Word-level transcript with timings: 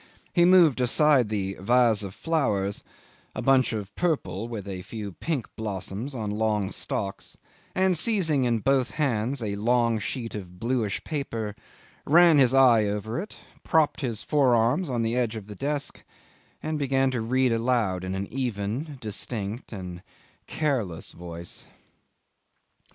He 0.33 0.45
moved 0.45 0.81
aside 0.81 1.29
the 1.29 1.55
vase 1.59 2.01
of 2.01 2.15
flowers 2.15 2.81
a 3.35 3.41
bunch 3.43 3.71
of 3.71 3.95
purple 3.95 4.47
with 4.47 4.67
a 4.67 4.81
few 4.81 5.11
pink 5.11 5.47
blossoms 5.55 6.15
on 6.15 6.31
long 6.31 6.71
stalks 6.71 7.37
and 7.75 7.95
seizing 7.95 8.43
in 8.43 8.61
both 8.61 8.89
hands 8.97 9.43
a 9.43 9.57
long 9.57 9.99
sheet 9.99 10.33
of 10.33 10.59
bluish 10.59 11.03
paper, 11.03 11.53
ran 12.03 12.39
his 12.39 12.51
eye 12.51 12.85
over 12.85 13.19
it, 13.21 13.35
propped 13.63 14.01
his 14.01 14.23
forearms 14.23 14.89
on 14.89 15.03
the 15.03 15.15
edge 15.15 15.35
of 15.35 15.45
the 15.45 15.53
desk, 15.53 16.03
and 16.63 16.79
began 16.79 17.11
to 17.11 17.21
read 17.21 17.51
aloud 17.51 18.03
in 18.03 18.15
an 18.15 18.25
even, 18.33 18.97
distinct, 19.01 19.71
and 19.71 20.01
careless 20.47 21.11
voice. 21.11 21.67